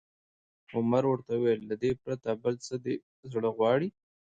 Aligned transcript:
عمر 0.75 1.03
ورته 1.07 1.31
وویل: 1.35 1.61
له 1.69 1.75
دې 1.81 1.91
پرته، 2.03 2.29
بل 2.43 2.55
څه 2.65 2.75
دې 2.83 2.95
زړه 3.31 3.49
غواړي؟ 3.57 3.89